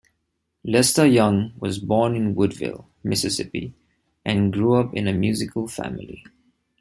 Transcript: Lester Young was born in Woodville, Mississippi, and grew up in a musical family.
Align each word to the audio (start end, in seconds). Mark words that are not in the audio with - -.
Lester 0.63 1.05
Young 1.05 1.53
was 1.59 1.77
born 1.77 2.15
in 2.15 2.33
Woodville, 2.33 2.89
Mississippi, 3.03 3.75
and 4.25 4.51
grew 4.51 4.73
up 4.73 4.95
in 4.95 5.07
a 5.07 5.13
musical 5.13 5.67
family. 5.67 6.25